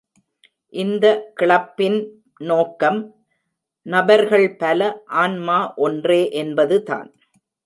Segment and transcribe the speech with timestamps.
[0.73, 1.05] இந்த
[1.39, 1.97] கிளப்பின்
[2.41, 2.99] நோக்கம்
[3.85, 4.79] "நபர்கள் பல,
[5.17, 7.09] ஆன்மா ஒன்றே" என்பது தான்.